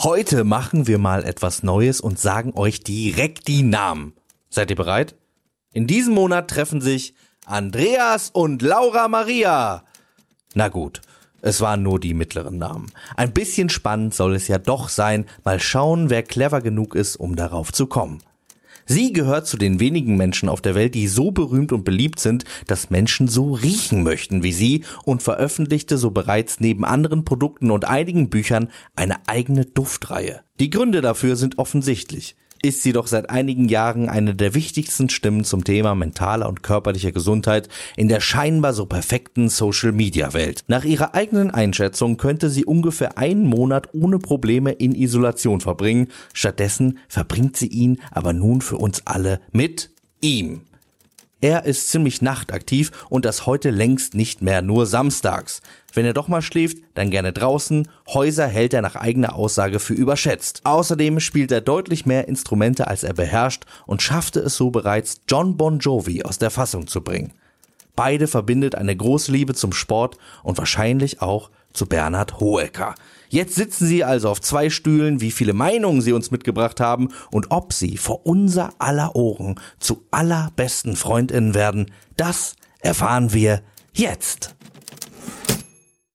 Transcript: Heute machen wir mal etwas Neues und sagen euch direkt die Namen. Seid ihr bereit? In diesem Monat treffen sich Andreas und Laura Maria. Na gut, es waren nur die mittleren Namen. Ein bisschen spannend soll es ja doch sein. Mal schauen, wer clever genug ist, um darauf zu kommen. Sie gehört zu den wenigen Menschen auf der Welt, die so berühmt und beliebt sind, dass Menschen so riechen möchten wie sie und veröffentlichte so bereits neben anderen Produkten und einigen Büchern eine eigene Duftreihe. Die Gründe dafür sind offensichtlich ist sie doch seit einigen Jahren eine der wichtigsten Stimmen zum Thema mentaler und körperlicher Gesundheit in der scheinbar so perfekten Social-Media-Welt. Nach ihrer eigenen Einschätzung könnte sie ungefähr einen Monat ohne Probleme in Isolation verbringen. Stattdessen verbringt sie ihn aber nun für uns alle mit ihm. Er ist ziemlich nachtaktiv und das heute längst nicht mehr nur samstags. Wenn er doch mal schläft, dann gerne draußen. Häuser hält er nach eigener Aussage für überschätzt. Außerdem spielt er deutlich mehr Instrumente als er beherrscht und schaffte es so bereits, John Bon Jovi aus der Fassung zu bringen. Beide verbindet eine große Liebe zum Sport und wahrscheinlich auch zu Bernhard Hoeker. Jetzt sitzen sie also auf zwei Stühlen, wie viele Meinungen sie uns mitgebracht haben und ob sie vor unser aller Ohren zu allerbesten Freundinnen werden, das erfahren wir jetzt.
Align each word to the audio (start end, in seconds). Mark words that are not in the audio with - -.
Heute 0.00 0.44
machen 0.44 0.86
wir 0.86 0.98
mal 0.98 1.24
etwas 1.24 1.64
Neues 1.64 2.00
und 2.00 2.20
sagen 2.20 2.52
euch 2.54 2.84
direkt 2.84 3.48
die 3.48 3.64
Namen. 3.64 4.12
Seid 4.48 4.70
ihr 4.70 4.76
bereit? 4.76 5.16
In 5.72 5.88
diesem 5.88 6.14
Monat 6.14 6.48
treffen 6.48 6.80
sich 6.80 7.14
Andreas 7.46 8.30
und 8.30 8.62
Laura 8.62 9.08
Maria. 9.08 9.82
Na 10.54 10.68
gut, 10.68 11.00
es 11.42 11.60
waren 11.60 11.82
nur 11.82 11.98
die 11.98 12.14
mittleren 12.14 12.58
Namen. 12.58 12.92
Ein 13.16 13.32
bisschen 13.32 13.70
spannend 13.70 14.14
soll 14.14 14.36
es 14.36 14.46
ja 14.46 14.58
doch 14.58 14.88
sein. 14.88 15.26
Mal 15.42 15.58
schauen, 15.58 16.10
wer 16.10 16.22
clever 16.22 16.60
genug 16.60 16.94
ist, 16.94 17.16
um 17.16 17.34
darauf 17.34 17.72
zu 17.72 17.88
kommen. 17.88 18.22
Sie 18.90 19.12
gehört 19.12 19.46
zu 19.46 19.58
den 19.58 19.80
wenigen 19.80 20.16
Menschen 20.16 20.48
auf 20.48 20.62
der 20.62 20.74
Welt, 20.74 20.94
die 20.94 21.08
so 21.08 21.30
berühmt 21.30 21.72
und 21.72 21.84
beliebt 21.84 22.20
sind, 22.20 22.44
dass 22.66 22.88
Menschen 22.88 23.28
so 23.28 23.52
riechen 23.52 24.02
möchten 24.02 24.42
wie 24.42 24.52
sie 24.52 24.84
und 25.04 25.22
veröffentlichte 25.22 25.98
so 25.98 26.10
bereits 26.10 26.58
neben 26.58 26.86
anderen 26.86 27.26
Produkten 27.26 27.70
und 27.70 27.84
einigen 27.84 28.30
Büchern 28.30 28.70
eine 28.96 29.28
eigene 29.28 29.66
Duftreihe. 29.66 30.40
Die 30.58 30.70
Gründe 30.70 31.02
dafür 31.02 31.36
sind 31.36 31.58
offensichtlich 31.58 32.34
ist 32.62 32.82
sie 32.82 32.92
doch 32.92 33.06
seit 33.06 33.30
einigen 33.30 33.68
Jahren 33.68 34.08
eine 34.08 34.34
der 34.34 34.54
wichtigsten 34.54 35.08
Stimmen 35.08 35.44
zum 35.44 35.64
Thema 35.64 35.94
mentaler 35.94 36.48
und 36.48 36.62
körperlicher 36.62 37.12
Gesundheit 37.12 37.68
in 37.96 38.08
der 38.08 38.20
scheinbar 38.20 38.72
so 38.72 38.86
perfekten 38.86 39.48
Social-Media-Welt. 39.48 40.64
Nach 40.68 40.84
ihrer 40.84 41.14
eigenen 41.14 41.50
Einschätzung 41.50 42.16
könnte 42.16 42.50
sie 42.50 42.64
ungefähr 42.64 43.18
einen 43.18 43.46
Monat 43.46 43.88
ohne 43.94 44.18
Probleme 44.18 44.72
in 44.72 44.94
Isolation 44.94 45.60
verbringen. 45.60 46.08
Stattdessen 46.32 46.98
verbringt 47.08 47.56
sie 47.56 47.68
ihn 47.68 48.00
aber 48.10 48.32
nun 48.32 48.60
für 48.60 48.76
uns 48.76 49.06
alle 49.06 49.40
mit 49.52 49.90
ihm. 50.20 50.62
Er 51.40 51.66
ist 51.66 51.88
ziemlich 51.88 52.20
nachtaktiv 52.20 52.90
und 53.08 53.24
das 53.24 53.46
heute 53.46 53.70
längst 53.70 54.14
nicht 54.14 54.42
mehr 54.42 54.60
nur 54.60 54.86
samstags. 54.86 55.62
Wenn 55.94 56.04
er 56.04 56.12
doch 56.12 56.26
mal 56.26 56.42
schläft, 56.42 56.78
dann 56.94 57.10
gerne 57.10 57.32
draußen. 57.32 57.88
Häuser 58.08 58.48
hält 58.48 58.74
er 58.74 58.82
nach 58.82 58.96
eigener 58.96 59.36
Aussage 59.36 59.78
für 59.78 59.94
überschätzt. 59.94 60.62
Außerdem 60.64 61.20
spielt 61.20 61.52
er 61.52 61.60
deutlich 61.60 62.06
mehr 62.06 62.26
Instrumente 62.26 62.88
als 62.88 63.04
er 63.04 63.14
beherrscht 63.14 63.66
und 63.86 64.02
schaffte 64.02 64.40
es 64.40 64.56
so 64.56 64.70
bereits, 64.70 65.20
John 65.28 65.56
Bon 65.56 65.78
Jovi 65.78 66.24
aus 66.24 66.38
der 66.38 66.50
Fassung 66.50 66.88
zu 66.88 67.02
bringen. 67.02 67.32
Beide 67.94 68.26
verbindet 68.26 68.74
eine 68.74 68.96
große 68.96 69.30
Liebe 69.30 69.54
zum 69.54 69.72
Sport 69.72 70.18
und 70.42 70.58
wahrscheinlich 70.58 71.22
auch 71.22 71.50
zu 71.78 71.86
Bernhard 71.86 72.40
Hoeker. 72.40 72.94
Jetzt 73.30 73.54
sitzen 73.54 73.86
sie 73.86 74.04
also 74.04 74.28
auf 74.30 74.40
zwei 74.40 74.68
Stühlen, 74.68 75.20
wie 75.20 75.30
viele 75.30 75.52
Meinungen 75.52 76.00
sie 76.00 76.12
uns 76.12 76.30
mitgebracht 76.30 76.80
haben 76.80 77.08
und 77.30 77.50
ob 77.50 77.72
sie 77.72 77.96
vor 77.96 78.26
unser 78.26 78.72
aller 78.78 79.14
Ohren 79.14 79.60
zu 79.78 80.04
allerbesten 80.10 80.96
Freundinnen 80.96 81.54
werden, 81.54 81.90
das 82.16 82.56
erfahren 82.80 83.32
wir 83.32 83.62
jetzt. 83.92 84.56